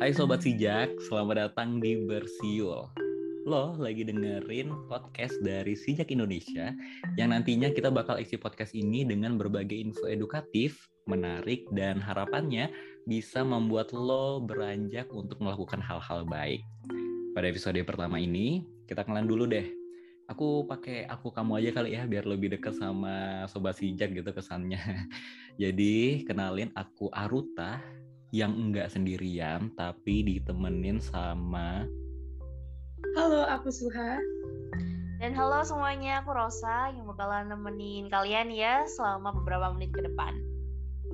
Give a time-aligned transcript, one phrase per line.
[0.00, 2.88] Hai Sobat Sijak, selamat datang di Bersiul.
[3.44, 6.72] Lo lagi dengerin podcast dari Sijak Indonesia
[7.20, 12.72] yang nantinya kita bakal isi podcast ini dengan berbagai info edukatif, menarik, dan harapannya
[13.04, 16.64] bisa membuat lo beranjak untuk melakukan hal-hal baik.
[17.36, 19.68] Pada episode pertama ini, kita kenalan dulu deh.
[20.32, 24.80] Aku pakai aku kamu aja kali ya biar lebih dekat sama sobat sijak gitu kesannya.
[25.60, 27.84] Jadi kenalin aku Aruta
[28.30, 31.86] yang enggak sendirian tapi ditemenin sama
[33.18, 34.22] Halo, aku Suha.
[35.18, 40.38] Dan halo semuanya, aku Rosa yang bakalan nemenin kalian ya selama beberapa menit ke depan.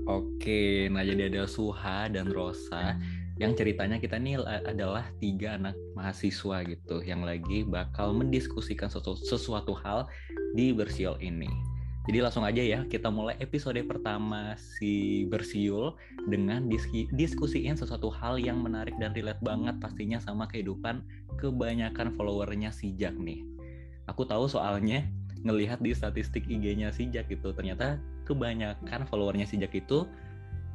[0.06, 3.00] Oke, nah jadi ada Suha dan Rosa
[3.40, 4.38] yang ceritanya kita nih
[4.68, 10.06] adalah tiga anak mahasiswa gitu yang lagi bakal mendiskusikan sesuatu, sesuatu hal
[10.52, 11.50] di Bersiul ini.
[12.06, 15.98] Jadi langsung aja ya kita mulai episode pertama si Bersiul
[16.30, 21.02] dengan diski, diskusiin sesuatu hal yang menarik dan relate banget pastinya sama kehidupan
[21.34, 23.42] kebanyakan followernya si Jack nih.
[24.06, 25.02] Aku tahu soalnya
[25.42, 30.06] ngelihat di statistik IG-nya si Jack itu ternyata kebanyakan followernya si Jack itu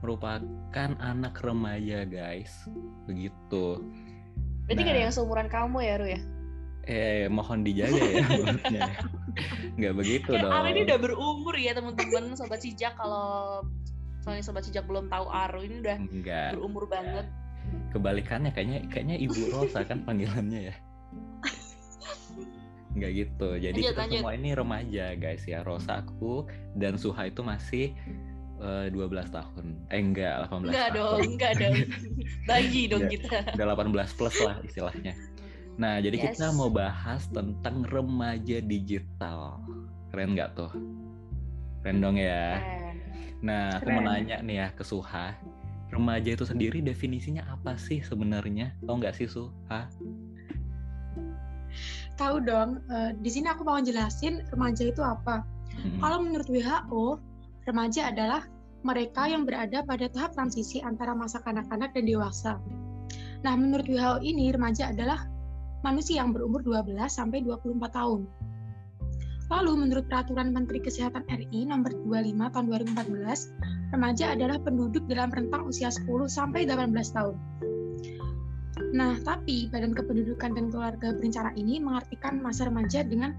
[0.04, 2.52] merupakan anak remaja guys.
[3.08, 3.80] Begitu.
[4.68, 6.22] Berarti nah, gak ada yang seumuran kamu ya Ru ya?
[6.90, 8.26] eh mohon dijaga ya.
[9.78, 10.52] Nggak begitu ya, dong.
[10.52, 13.62] Aru ini udah berumur ya teman-teman sobat sijak kalau
[14.22, 16.50] soalnya sobat sijak belum tahu Aru ini udah Enggak.
[16.58, 17.26] berumur banget.
[17.96, 20.76] Kebalikannya kayaknya kayaknya Ibu Rosa kan panggilannya ya.
[22.92, 23.50] Enggak gitu.
[23.56, 24.20] Jadi lanjut, kita lanjut.
[24.20, 25.64] semua ini remaja guys ya.
[25.64, 27.96] Rosa aku dan Suha itu masih
[28.60, 29.66] uh, 12 tahun.
[29.90, 30.98] Eh enggak, 18 enggak tahun.
[31.00, 31.76] dong, enggak dong.
[32.50, 33.38] Bayi dong enggak, kita.
[33.56, 35.14] Udah 18 plus lah istilahnya.
[35.80, 36.36] Nah, jadi yes.
[36.36, 39.64] kita mau bahas tentang remaja digital.
[40.12, 40.72] Keren nggak tuh?
[41.84, 42.60] Keren dong ya.
[42.60, 42.96] Keren.
[43.42, 45.34] Nah, aku mau nanya nih ya ke Suha.
[45.92, 48.76] Remaja itu sendiri definisinya apa sih sebenarnya?
[48.86, 49.88] Tahu nggak sih Suha?
[52.20, 52.84] Tahu dong.
[52.92, 55.42] Uh, di sini aku mau jelasin remaja itu apa.
[55.74, 55.98] Hmm.
[56.04, 57.18] Kalau menurut WHO,
[57.66, 58.46] remaja adalah
[58.86, 62.62] mereka yang berada pada tahap transisi antara masa kanak-kanak dan dewasa.
[63.42, 65.31] Nah, menurut WHO ini remaja adalah
[65.82, 68.26] manusia yang berumur 12 sampai 24 tahun.
[69.52, 72.66] Lalu menurut Peraturan Menteri Kesehatan RI nomor 25 tahun
[72.96, 77.36] 2014, remaja adalah penduduk dalam rentang usia 10 sampai 18 tahun.
[78.96, 83.36] Nah, tapi Badan Kependudukan dan Keluarga Berencana ini mengartikan masa remaja dengan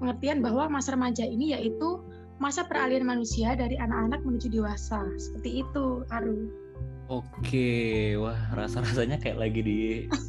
[0.00, 2.00] pengertian bahwa masa remaja ini yaitu
[2.40, 5.04] masa peralihan manusia dari anak-anak menuju dewasa.
[5.20, 6.48] Seperti itu, Aru.
[7.12, 9.78] Oke, wah rasa-rasanya kayak lagi di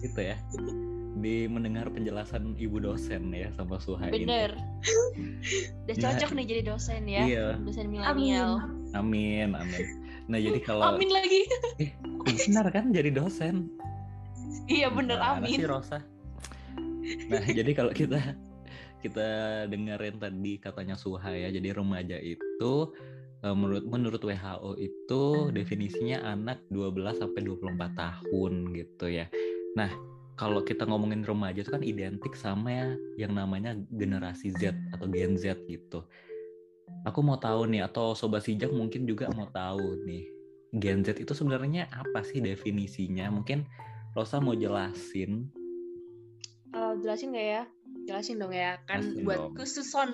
[0.03, 0.37] itu ya
[1.19, 4.53] di mendengar penjelasan ibu dosen ya sama Suha Bener.
[5.85, 7.23] Udah nah, cocok nih jadi dosen ya.
[7.25, 7.47] Iya.
[7.61, 8.61] Dosen milenial.
[8.95, 9.85] Amin, amin.
[10.27, 11.47] Nah jadi kalau Amin lagi.
[11.83, 11.91] eh,
[12.47, 13.71] benar kan jadi dosen.
[14.67, 15.55] Iya bener, nah, amin.
[15.55, 16.03] Sih, Rosa.
[17.31, 18.19] Nah jadi kalau kita
[18.99, 19.27] kita
[19.71, 22.73] dengerin tadi katanya Suha ya, jadi remaja itu
[23.43, 25.23] eh, menurut menurut WHO itu
[25.55, 29.31] definisinya anak 12 sampai 24 tahun gitu ya.
[29.79, 29.91] Nah,
[30.37, 32.87] kalau kita ngomongin remaja itu kan identik sama ya
[33.17, 36.05] yang namanya generasi Z atau Gen Z gitu.
[37.09, 40.29] Aku mau tahu nih atau sobat sijak mungkin juga mau tahu nih
[40.77, 43.33] Gen Z itu sebenarnya apa sih definisinya?
[43.33, 43.65] Mungkin
[44.13, 45.49] Rosa mau jelasin.
[46.71, 47.63] Uh, jelasin gak ya?
[48.05, 48.77] Jelasin dong ya.
[48.85, 49.53] Kan jelasin buat dong.
[49.57, 50.09] khususon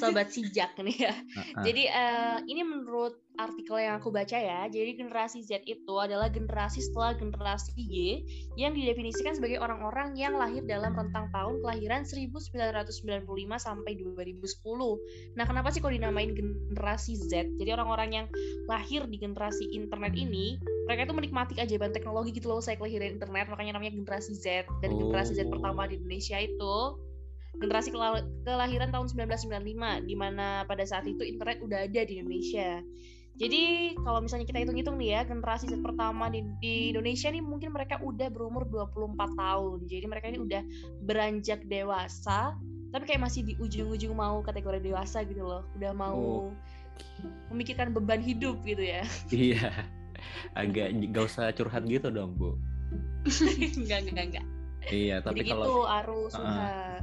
[0.00, 1.14] sobat sijak nih ya.
[1.14, 1.64] Uh -uh.
[1.64, 6.80] Jadi uh, ini menurut artikel yang aku baca ya, jadi generasi Z itu adalah generasi
[6.80, 8.24] setelah generasi Y
[8.56, 13.28] yang didefinisikan sebagai orang-orang yang lahir dalam rentang tahun kelahiran 1995
[13.60, 15.36] sampai 2010.
[15.36, 17.44] Nah, kenapa sih kok dinamain generasi Z?
[17.60, 18.26] Jadi orang-orang yang
[18.66, 20.56] lahir di generasi internet ini,
[20.88, 24.64] mereka itu menikmati keajaiban teknologi gitu loh, saya kelahiran internet, makanya namanya generasi Z.
[24.80, 26.74] Dan generasi Z pertama di Indonesia itu
[27.56, 27.88] generasi
[28.44, 32.84] kelahiran tahun 1995 di mana pada saat itu internet udah ada di Indonesia.
[33.36, 37.68] Jadi kalau misalnya kita hitung-hitung nih ya, generasi Z pertama di, di Indonesia nih mungkin
[37.68, 39.78] mereka udah berumur 24 tahun.
[39.84, 40.62] Jadi mereka ini udah
[41.04, 42.56] beranjak dewasa,
[42.96, 45.68] tapi kayak masih di ujung-ujung mau kategori dewasa gitu loh.
[45.76, 46.48] Udah mau oh.
[47.52, 49.04] memikirkan beban hidup gitu ya.
[49.28, 49.84] Iya.
[50.56, 52.56] Agak gak usah curhat gitu dong, Bu.
[53.84, 54.46] enggak, enggak, enggak.
[54.86, 56.95] Iya, tapi Jadi kalau gitu, Arus, uh,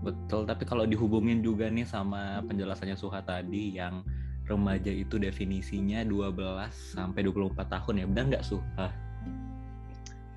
[0.00, 4.00] Betul, tapi kalau dihubungin juga nih sama penjelasannya Suha tadi yang
[4.48, 6.36] remaja itu definisinya 12
[6.72, 8.88] sampai 24 tahun ya, benar nggak Suha?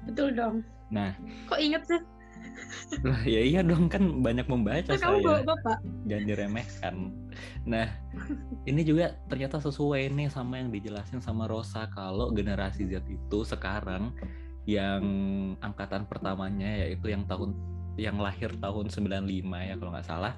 [0.04, 0.68] Betul dong.
[0.92, 1.16] Nah,
[1.48, 2.02] kok inget sih?
[3.08, 5.18] Lah ya iya dong kan banyak membaca nah, saya.
[5.18, 5.78] Kamu bapak.
[6.06, 6.96] Jangan diremehkan.
[7.64, 7.88] Nah,
[8.70, 14.12] ini juga ternyata sesuai nih sama yang dijelasin sama Rosa kalau generasi Z itu sekarang
[14.64, 15.04] yang
[15.60, 17.56] angkatan pertamanya yaitu yang tahun
[17.96, 19.24] yang lahir tahun 95
[19.70, 20.34] ya kalau nggak salah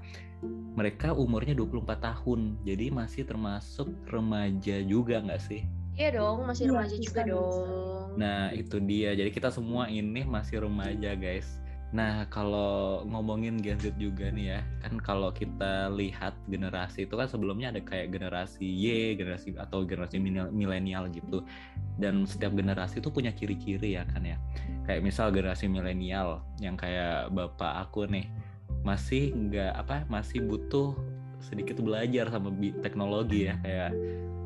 [0.76, 2.60] mereka umurnya 24 tahun.
[2.68, 5.64] Jadi masih termasuk remaja juga nggak sih?
[5.96, 8.20] Iya dong masih iya, remaja ya, juga dong.
[8.20, 9.16] Nah itu dia.
[9.16, 11.64] Jadi kita semua ini masih remaja guys
[11.94, 17.30] Nah, kalau ngomongin Gen Z juga nih ya, kan kalau kita lihat generasi itu kan
[17.30, 20.18] sebelumnya ada kayak generasi Y, generasi atau generasi
[20.52, 21.46] milenial gitu.
[21.96, 24.36] Dan setiap generasi itu punya ciri-ciri ya kan ya.
[24.84, 28.28] Kayak misal generasi milenial yang kayak bapak aku nih
[28.86, 30.94] masih nggak apa masih butuh
[31.42, 32.54] sedikit belajar sama
[32.86, 33.92] teknologi ya kayak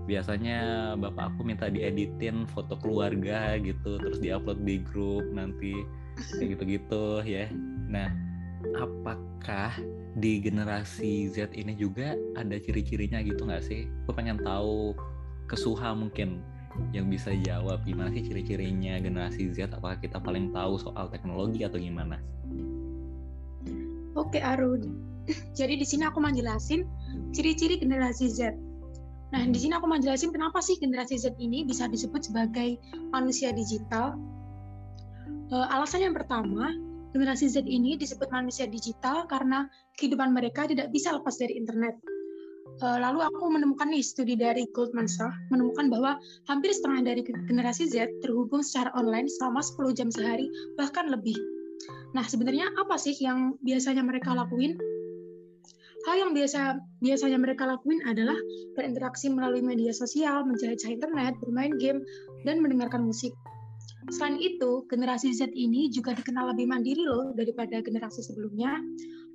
[0.07, 0.59] biasanya
[0.97, 5.75] bapak aku minta dieditin foto keluarga gitu terus diupload di grup nanti
[6.37, 7.47] gitu-gitu ya
[7.89, 8.09] nah
[8.75, 9.73] apakah
[10.19, 13.87] di generasi Z ini juga ada ciri-cirinya gitu nggak sih?
[14.05, 14.91] Aku pengen tahu
[15.47, 16.43] kesuha mungkin
[16.93, 21.79] yang bisa jawab gimana sih ciri-cirinya generasi Z apakah kita paling tahu soal teknologi atau
[21.79, 22.19] gimana?
[24.17, 24.99] Oke Arun,
[25.55, 26.83] jadi di sini aku mau jelasin
[27.31, 28.53] ciri-ciri generasi Z.
[29.29, 32.81] Nah di sini aku mau jelasin kenapa sih generasi Z ini bisa disebut sebagai
[33.13, 34.17] manusia digital
[35.49, 36.69] alasan yang pertama,
[37.13, 39.65] generasi Z ini disebut manusia digital karena
[39.97, 41.97] kehidupan mereka tidak bisa lepas dari internet.
[42.79, 46.15] Uh, lalu aku menemukan nih studi dari Goldman Sachs menemukan bahwa
[46.47, 50.47] hampir setengah dari generasi Z terhubung secara online selama 10 jam sehari
[50.79, 51.35] bahkan lebih.
[52.15, 54.79] Nah, sebenarnya apa sih yang biasanya mereka lakuin?
[56.07, 58.37] Hal yang biasa biasanya mereka lakuin adalah
[58.79, 61.99] berinteraksi melalui media sosial, menjelajah internet, bermain game,
[62.47, 63.35] dan mendengarkan musik.
[64.09, 68.81] Selain itu, generasi Z ini juga dikenal lebih mandiri loh daripada generasi sebelumnya.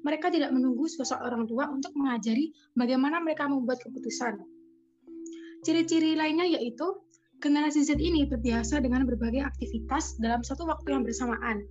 [0.02, 4.42] Mereka tidak menunggu sosok orang tua untuk mengajari bagaimana mereka membuat keputusan.
[5.64, 6.84] Ciri-ciri lainnya yaitu
[7.40, 11.64] generasi Z ini terbiasa dengan berbagai aktivitas dalam satu waktu yang bersamaan.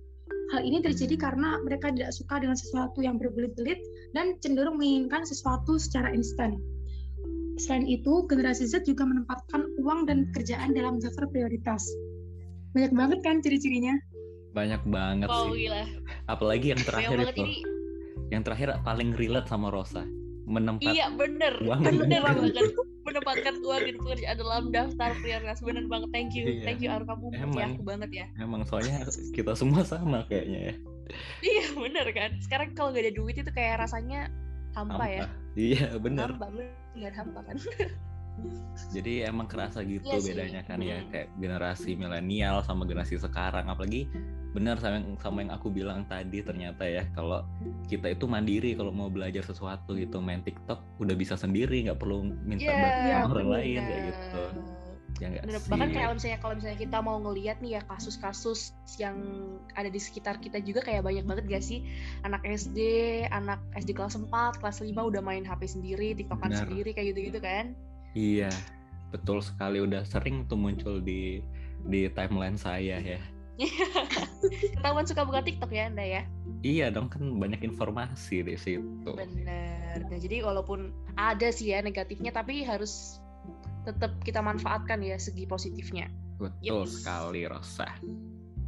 [0.50, 3.78] Hal ini terjadi karena mereka tidak suka dengan sesuatu yang berbelit-belit
[4.16, 6.56] dan cenderung menginginkan sesuatu secara instan.
[7.54, 11.86] Selain itu, generasi Z juga menempatkan uang dan pekerjaan dalam daftar prioritas.
[12.74, 13.94] Banyak banget kan ciri-cirinya?
[14.50, 15.70] Banyak banget oh, sih.
[15.70, 15.82] Gila.
[16.26, 17.42] Apalagi yang terakhir itu.
[17.46, 17.56] Ini...
[18.34, 20.02] Yang terakhir paling relate sama Rosa.
[20.44, 21.54] Menempatkan iya bener.
[21.62, 22.74] Uang bener banget.
[23.06, 25.62] Menempatkan uang dan pekerjaan dalam daftar prioritas.
[25.62, 26.10] Bener banget.
[26.10, 26.44] Thank you.
[26.50, 26.64] Iya.
[26.66, 28.26] thank you Aru kamu emang, aku banget ya.
[28.42, 30.74] Emang soalnya kita semua sama kayaknya ya.
[31.46, 32.30] Iya bener kan?
[32.42, 34.32] Sekarang kalau gak ada duit itu kayak rasanya
[34.74, 35.06] hampa, hampa.
[35.06, 35.22] ya.
[35.54, 36.34] Iya bener.
[36.34, 37.12] Hampa bener.
[37.14, 37.56] Hampa kan
[38.90, 43.66] jadi emang kerasa gitu iya bedanya kan ya kayak generasi milenial sama generasi sekarang.
[43.70, 44.10] Apalagi
[44.54, 47.42] benar sama yang sama yang aku bilang tadi ternyata ya kalau
[47.90, 52.30] kita itu mandiri kalau mau belajar sesuatu gitu main TikTok udah bisa sendiri nggak perlu
[52.46, 53.54] minta yeah, bantuan yeah, orang yeah.
[53.58, 54.44] lain kayak gitu.
[55.22, 55.70] Ya gak sih?
[55.70, 59.14] bahkan kayak misalnya kalau misalnya kita mau ngelihat nih ya kasus-kasus yang
[59.78, 61.86] ada di sekitar kita juga kayak banyak banget gak sih?
[62.26, 62.78] Anak SD
[63.30, 67.78] anak SD kelas 4 kelas 5 udah main HP sendiri TikTokan sendiri kayak gitu-gitu kan
[68.14, 68.50] Iya,
[69.10, 71.42] betul sekali udah sering tuh muncul di
[71.84, 73.20] di timeline saya ya.
[74.74, 76.22] Ketahuan suka buka TikTok ya Anda ya?
[76.66, 79.10] Iya dong kan banyak informasi di situ.
[79.14, 80.02] Bener.
[80.10, 83.22] Nah, jadi walaupun ada sih ya negatifnya tapi harus
[83.86, 86.10] tetap kita manfaatkan ya segi positifnya.
[86.40, 86.90] Betul yep.
[86.90, 87.86] sekali Rosa.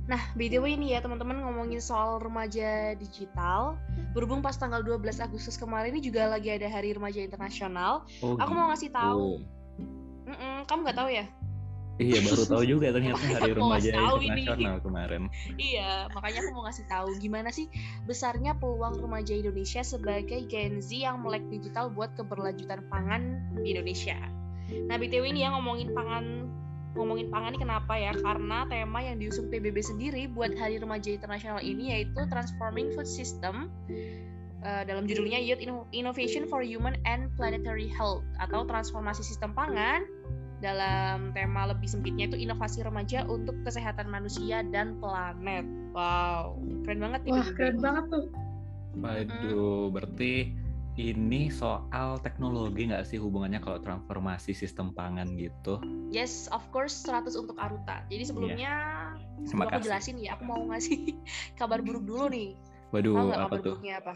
[0.06, 3.74] Nah, BTW ini ya teman-teman ngomongin soal remaja digital.
[4.14, 8.06] Berhubung pas tanggal 12 Agustus kemarin ini juga lagi ada Hari Remaja Internasional.
[8.22, 9.42] Oh, aku mau ngasih tahu.
[10.26, 11.26] Mm -mm, kamu nggak tahu ya?
[11.96, 14.84] Iya, baru tahu juga ternyata Hari Remaja Internasional ini.
[14.86, 15.22] kemarin.
[15.58, 17.66] Iya, makanya aku mau ngasih tahu gimana sih
[18.06, 24.16] besarnya peluang remaja Indonesia sebagai Gen Z yang melek digital buat keberlanjutan pangan di Indonesia.
[24.86, 26.46] Nah, BTW ini yang ngomongin pangan
[26.96, 28.12] ngomongin pangan ini kenapa ya?
[28.16, 33.68] Karena tema yang diusung PBB sendiri buat Hari Remaja Internasional ini yaitu Transforming Food System
[34.64, 35.62] uh, dalam judulnya Youth
[35.92, 40.02] Innovation for Human and Planetary Health atau transformasi sistem pangan
[40.64, 45.68] dalam tema lebih sempitnya itu inovasi remaja untuk kesehatan manusia dan planet.
[45.92, 46.56] Wow,
[46.88, 47.32] keren banget nih.
[47.36, 48.24] Wah, keren banget tuh.
[48.96, 50.56] Waduh, berarti
[50.96, 55.76] ini soal teknologi nggak sih hubungannya kalau transformasi sistem pangan gitu?
[56.08, 58.00] Yes, of course 100 untuk Aruta.
[58.08, 58.28] Jadi iya.
[58.28, 58.72] sebelumnya
[59.12, 59.44] yeah.
[59.44, 61.12] sebelum aku jelasin ya, aku mau ngasih
[61.60, 62.56] kabar buruk dulu nih.
[62.96, 63.74] Waduh, Tahu apa kabar tuh?
[63.76, 64.14] buruknya apa?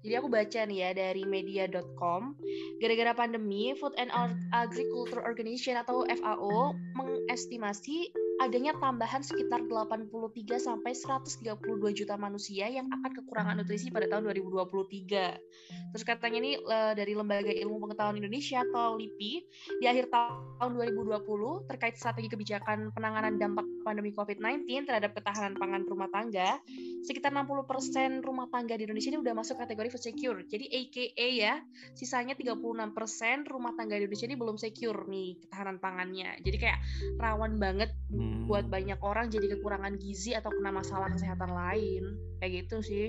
[0.00, 2.32] Jadi aku baca nih ya dari media.com,
[2.80, 4.08] gara-gara pandemi, Food and
[4.56, 8.08] Agriculture Organization atau FAO mengestimasi
[8.40, 10.08] adanya tambahan sekitar 83
[10.56, 11.60] sampai 132
[11.92, 15.92] juta manusia yang akan kekurangan nutrisi pada tahun 2023.
[15.92, 16.56] Terus katanya ini
[16.96, 19.32] dari Lembaga Ilmu Pengetahuan Indonesia atau LIPI
[19.76, 26.08] di akhir tahun 2020 terkait strategi kebijakan penanganan dampak pandemi COVID-19 terhadap ketahanan pangan rumah
[26.08, 26.56] tangga,
[27.04, 30.38] sekitar 60% rumah tangga di Indonesia ini udah masuk kategori food secure.
[30.48, 31.54] Jadi AKA ya,
[31.92, 32.96] sisanya 36%
[33.52, 36.40] rumah tangga di Indonesia ini belum secure nih ketahanan pangannya.
[36.40, 36.78] Jadi kayak
[37.20, 38.29] rawan banget hmm.
[38.46, 42.02] Buat banyak orang jadi kekurangan gizi atau kena masalah kesehatan lain.
[42.42, 43.06] Kayak gitu sih.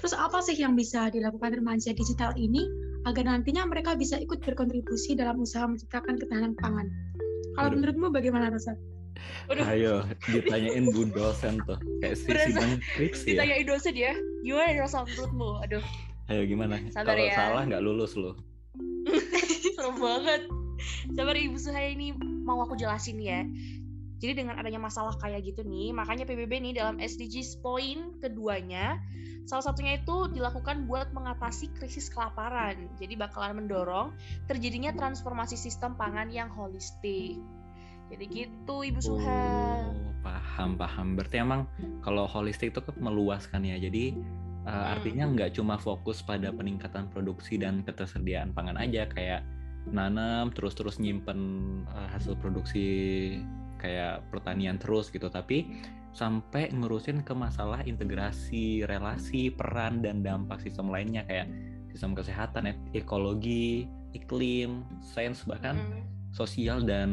[0.00, 2.64] Terus apa sih yang bisa dilakukan remaja digital ini
[3.04, 6.88] agar nantinya mereka bisa ikut berkontribusi dalam usaha menciptakan ketahanan pangan?
[7.56, 8.72] Kalau menurutmu bagaimana Rosa?
[9.52, 9.66] Aduh.
[9.66, 9.94] Ayo
[10.30, 13.44] ditanyain bu dosen tuh kayak si sidang skripsi ya.
[13.44, 14.12] Ditanyain dosen ya.
[14.40, 15.50] Gimana Rosa menurutmu?
[15.68, 15.84] Aduh.
[16.32, 16.80] Ayo gimana?
[16.94, 17.36] Kalau ya.
[17.36, 18.38] salah nggak lulus lo.
[19.76, 20.42] Serem banget.
[21.12, 23.44] Sabar Ibu Suhaya ini mau aku jelasin ya.
[24.20, 29.00] Jadi dengan adanya masalah kayak gitu nih, makanya PBB nih dalam SDGs poin keduanya,
[29.48, 32.84] salah satunya itu dilakukan buat mengatasi krisis kelaparan.
[33.00, 34.12] Jadi bakalan mendorong
[34.44, 37.40] terjadinya transformasi sistem pangan yang holistik.
[38.12, 39.42] Jadi gitu Ibu Suha.
[39.88, 41.16] Oh, paham paham.
[41.16, 41.64] Berarti emang
[42.04, 43.80] kalau holistik itu kan meluaskan ya.
[43.80, 44.18] Jadi
[44.66, 44.92] uh, hmm.
[45.00, 49.46] artinya nggak cuma fokus pada peningkatan produksi dan ketersediaan pangan aja kayak
[49.88, 51.40] nanam terus-terus nyimpen
[51.88, 53.40] uh, hasil produksi
[53.80, 55.80] kayak pertanian terus gitu tapi
[56.12, 61.48] sampai ngurusin ke masalah integrasi relasi peran dan dampak sistem lainnya kayak
[61.88, 66.02] sistem kesehatan ekologi iklim sains bahkan mm.
[66.34, 67.10] sosial dan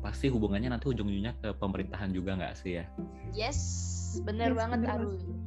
[0.00, 2.84] pasti hubungannya nanti ujung-ujungnya ke pemerintahan juga nggak sih ya
[3.36, 3.60] yes
[4.24, 5.40] bener yes, banget Arun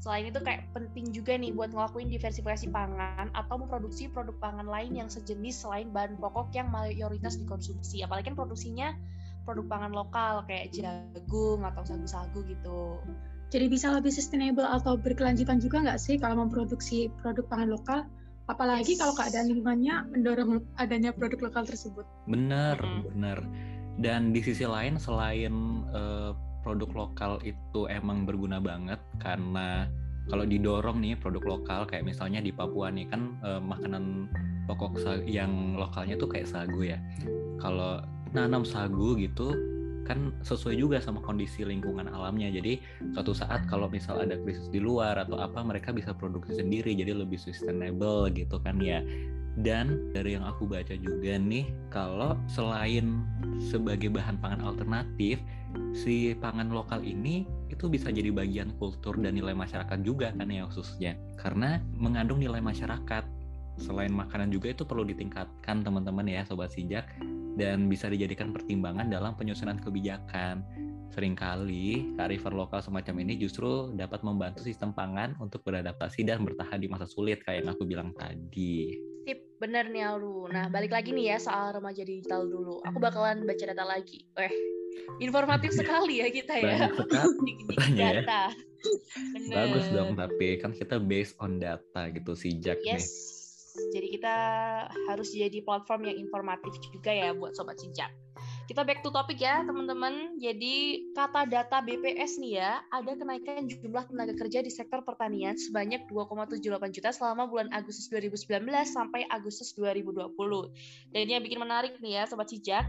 [0.00, 4.96] Selain itu kayak penting juga nih buat ngelakuin diversifikasi pangan atau memproduksi produk pangan lain
[4.96, 8.00] yang sejenis selain bahan pokok yang mayoritas dikonsumsi.
[8.00, 8.96] Apalagi kan produksinya
[9.50, 13.02] produk pangan lokal kayak jagung atau sagu-sagu gitu.
[13.50, 18.00] Jadi bisa lebih sustainable atau berkelanjutan juga nggak sih kalau memproduksi produk pangan lokal?
[18.46, 19.02] Apalagi yes.
[19.02, 22.06] kalau keadaan lingkungannya mendorong adanya produk lokal tersebut.
[22.30, 23.02] Benar, mm-hmm.
[23.10, 23.38] benar.
[23.98, 26.30] Dan di sisi lain selain uh,
[26.62, 29.90] produk lokal itu emang berguna banget karena
[30.30, 34.30] kalau didorong nih produk lokal kayak misalnya di Papua nih kan eh, makanan
[34.70, 37.02] pokok yang lokalnya tuh kayak sagu ya.
[37.58, 37.98] Kalau
[38.32, 39.54] nanam sagu gitu
[40.10, 42.50] kan sesuai juga sama kondisi lingkungan alamnya.
[42.50, 42.82] Jadi
[43.14, 47.14] suatu saat kalau misal ada krisis di luar atau apa mereka bisa produksi sendiri jadi
[47.14, 49.06] lebih sustainable gitu kan ya.
[49.54, 53.22] Dan dari yang aku baca juga nih kalau selain
[53.62, 55.38] sebagai bahan pangan alternatif
[55.94, 60.66] si pangan lokal ini itu bisa jadi bagian kultur dan nilai masyarakat juga kan ya
[60.66, 63.22] khususnya karena mengandung nilai masyarakat
[63.78, 67.06] selain makanan juga itu perlu ditingkatkan teman-teman ya sobat sijak
[67.58, 70.62] dan bisa dijadikan pertimbangan dalam penyusunan kebijakan
[71.10, 76.78] sering kali kearifan lokal semacam ini justru dapat membantu sistem pangan untuk beradaptasi dan bertahan
[76.78, 78.94] di masa sulit kayak yang aku bilang tadi.
[79.26, 80.48] Sip, bener nih Alu.
[80.48, 82.80] Nah, balik lagi nih ya soal remaja digital dulu.
[82.86, 84.22] Aku bakalan baca data lagi.
[84.38, 84.54] Eh,
[85.18, 86.88] informatif sekali ya kita ya.
[87.74, 88.10] Banyak ya.
[88.22, 88.42] data.
[89.50, 92.96] Bagus dong, tapi kan kita based on data gitu sih Jack yes.
[92.96, 93.06] nih.
[93.94, 94.36] Jadi kita
[95.10, 98.10] harus jadi platform yang informatif juga ya buat sobat sijak.
[98.70, 100.38] Kita back to topic ya teman-teman.
[100.38, 106.06] Jadi kata data BPS nih ya, ada kenaikan jumlah tenaga kerja di sektor pertanian sebanyak
[106.06, 110.30] 2,78 juta selama bulan Agustus 2019 sampai Agustus 2020.
[111.10, 112.86] Dan ini yang bikin menarik nih ya sobat sijak,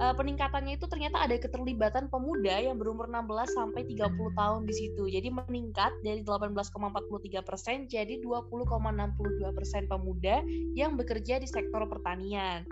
[0.00, 5.04] uh, peningkatannya itu ternyata ada keterlibatan pemuda yang berumur 16 sampai 30 tahun di situ.
[5.10, 10.40] Jadi meningkat dari 18,43 persen jadi 20,62 persen pemuda
[10.72, 12.64] yang bekerja di sektor pertanian.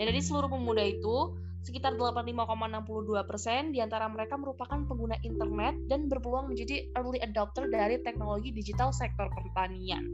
[0.00, 6.12] Dan dari seluruh pemuda itu sekitar 85,62 persen di antara mereka merupakan pengguna internet dan
[6.12, 10.04] berpeluang menjadi early adopter dari teknologi digital sektor pertanian.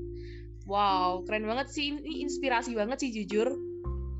[0.70, 1.90] Wow, keren banget sih.
[1.90, 3.50] Ini inspirasi banget sih jujur.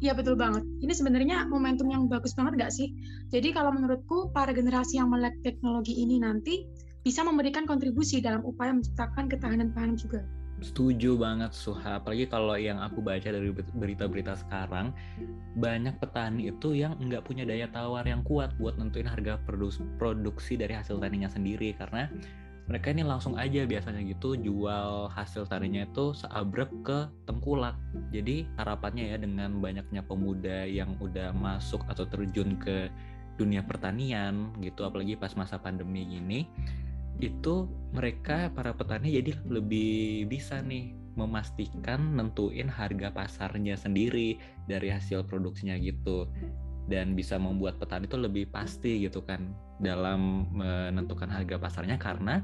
[0.00, 0.64] Iya betul banget.
[0.80, 2.88] Ini sebenarnya momentum yang bagus banget nggak sih?
[3.28, 6.64] Jadi kalau menurutku para generasi yang melek teknologi ini nanti
[7.04, 10.21] bisa memberikan kontribusi dalam upaya menciptakan ketahanan pangan juga.
[10.61, 14.92] Setuju banget Suha, apalagi kalau yang aku baca dari berita-berita sekarang,
[15.57, 19.40] banyak petani itu yang nggak punya daya tawar yang kuat buat nentuin harga
[19.97, 22.12] produksi dari hasil taninya sendiri karena
[22.71, 27.75] mereka ini langsung aja biasanya gitu jual hasil taninya itu seabrek ke tengkulak.
[28.15, 32.87] Jadi harapannya ya dengan banyaknya pemuda yang udah masuk atau terjun ke
[33.35, 36.47] dunia pertanian gitu apalagi pas masa pandemi ini
[37.19, 45.25] itu mereka para petani jadi lebih bisa nih memastikan nentuin harga pasarnya sendiri dari hasil
[45.29, 46.29] produksinya gitu
[46.90, 52.42] dan bisa membuat petani itu lebih pasti gitu kan dalam menentukan harga pasarnya karena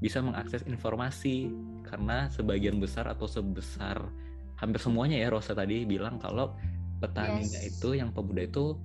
[0.00, 1.52] bisa mengakses informasi
[1.86, 4.00] karena sebagian besar atau sebesar
[4.58, 6.56] hampir semuanya ya Rosa tadi bilang kalau
[6.98, 7.78] petaninya yes.
[7.78, 8.80] itu yang pemuda itu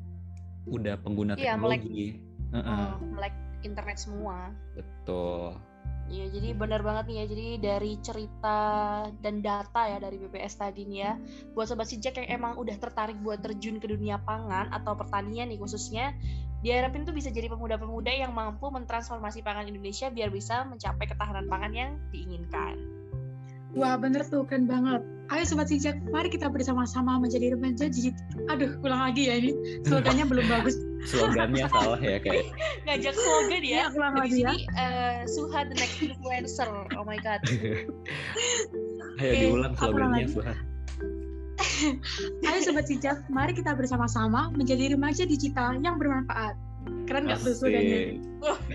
[0.67, 2.19] udah pengguna iya, teknologi
[2.51, 2.89] melek, uh -uh.
[3.15, 5.55] melek internet semua betul
[6.07, 7.25] Iya, jadi benar banget nih ya.
[7.27, 8.59] Jadi dari cerita
[9.19, 11.13] dan data ya dari BPS tadi nih ya,
[11.51, 15.59] buat sobat sijak yang emang udah tertarik buat terjun ke dunia pangan atau pertanian nih
[15.59, 16.15] khususnya,
[16.63, 21.73] diharapin tuh bisa jadi pemuda-pemuda yang mampu mentransformasi pangan Indonesia biar bisa mencapai ketahanan pangan
[21.75, 22.96] yang diinginkan.
[23.77, 25.05] Wah bener tuh, keren banget.
[25.29, 28.17] Ayo Sobat Sijak, mari kita bersama-sama menjadi remaja jijik.
[28.49, 29.53] Aduh, ulang lagi ya ini.
[29.85, 30.81] Slogannya belum bagus.
[31.05, 32.47] Slogannya salah ya kayak.
[32.89, 33.85] Ngajak slogan ya.
[33.85, 34.55] ya ulang lagi ya.
[34.73, 36.71] Uh, Suha the next influencer.
[36.97, 37.43] Oh my god.
[39.21, 40.53] Ayo okay, diulang slogannya Suha.
[42.49, 46.57] Ayo Sobat Sijak, mari kita bersama-sama menjadi remaja digital yang bermanfaat.
[47.05, 48.23] Keren gak tuh slogannya?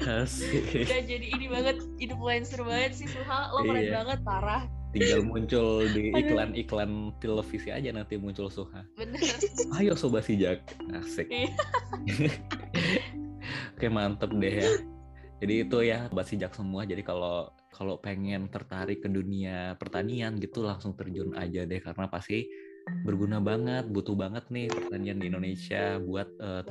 [0.04, 0.84] Asik.
[0.84, 3.50] Udah jadi ini banget, influencer banget sih Suha.
[3.56, 4.04] Lo keren iya.
[4.04, 8.84] banget, parah tinggal muncul di iklan-iklan televisi aja nanti muncul Suha.
[8.94, 9.20] Bener.
[9.80, 10.60] Ayo sobat sijak,
[10.92, 11.32] asik.
[11.32, 11.52] Iya.
[13.76, 14.70] Oke mantep deh ya.
[15.42, 16.84] Jadi itu ya sobat sijak semua.
[16.84, 22.46] Jadi kalau kalau pengen tertarik ke dunia pertanian gitu langsung terjun aja deh karena pasti
[23.02, 26.62] berguna banget, butuh banget nih pertanian di Indonesia buat uh,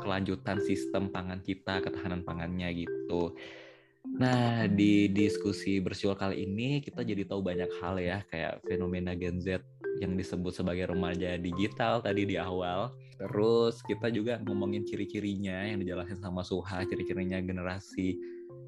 [0.00, 3.34] kelanjutan sistem pangan kita, ketahanan pangannya gitu.
[4.04, 9.40] Nah, di diskusi bersiul kali ini kita jadi tahu banyak hal ya, kayak fenomena Gen
[9.40, 9.64] Z
[10.04, 12.92] yang disebut sebagai remaja digital tadi di awal.
[13.16, 18.20] Terus kita juga ngomongin ciri-cirinya yang dijelasin sama Suha, ciri-cirinya generasi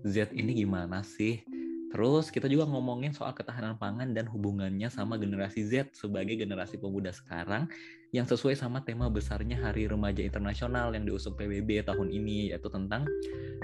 [0.09, 1.45] Z ini gimana sih?
[1.93, 7.15] Terus kita juga ngomongin soal ketahanan pangan dan hubungannya sama generasi Z sebagai generasi pemuda
[7.15, 7.71] sekarang
[8.15, 13.03] yang sesuai sama tema besarnya Hari Remaja Internasional yang diusung PBB tahun ini yaitu tentang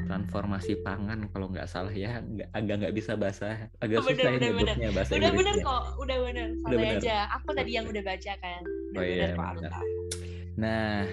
[0.07, 1.31] transformasi pangan.
[1.31, 4.91] Kalau nggak salah ya nggak, agak nggak bisa bahasa agak oh, susah bener, bener, bener.
[4.91, 6.47] bahasa udah bener kok udah bener.
[6.67, 7.17] Santai aja.
[7.39, 8.63] Aku tadi yang udah baca kan.
[8.93, 9.73] Udah oh, iya, bener.
[10.59, 11.07] Nah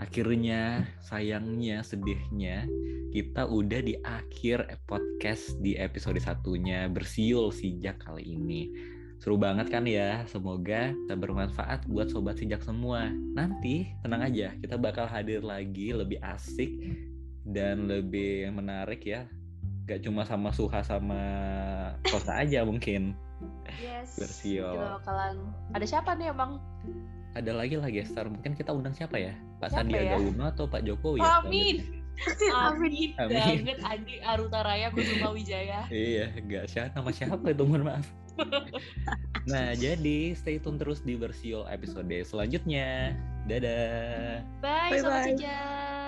[0.00, 2.66] akhirnya sayangnya sedihnya
[3.12, 8.72] kita udah di akhir podcast di episode satunya bersiul sijak kali ini
[9.22, 10.26] seru banget kan ya?
[10.26, 13.06] Semoga bisa bermanfaat buat sobat sijak semua.
[13.38, 16.74] Nanti tenang aja kita bakal hadir lagi lebih asik
[17.46, 19.30] dan lebih menarik ya.
[19.86, 21.22] Gak cuma sama Suha sama
[22.02, 23.14] Kosa aja mungkin.
[23.78, 25.38] Yes bersiul bakalan.
[25.70, 26.58] Ada siapa nih emang?
[27.38, 28.26] Ada lagi lah gestar.
[28.26, 29.38] Mungkin kita undang siapa ya?
[29.62, 30.18] Pak siapa Sandiaga ya?
[30.18, 31.38] Uno atau Pak Jokowi ya?
[31.38, 32.02] Amin.
[32.58, 33.10] Amin.
[33.14, 35.86] Banget Andi Aruta Raya Kusuma Wijaya.
[35.94, 38.21] Iya gak siapa nama siapa itu mohon maaf
[39.52, 43.16] nah jadi stay tune terus di Versio episode selanjutnya.
[43.42, 44.46] Dadah.
[44.62, 45.34] Bye, bye, -bye.
[45.34, 46.01] sobat